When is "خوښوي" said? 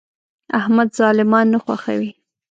1.63-2.11